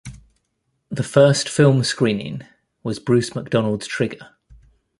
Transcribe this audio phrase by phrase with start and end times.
[0.89, 2.43] The first film screening
[2.81, 4.31] was Bruce McDonald's "Trigger".